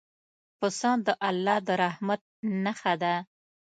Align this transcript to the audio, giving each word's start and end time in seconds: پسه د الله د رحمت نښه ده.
پسه 0.59 0.91
د 1.05 1.07
الله 1.29 1.57
د 1.67 1.69
رحمت 1.83 2.21
نښه 2.63 2.93
ده. 3.01 3.13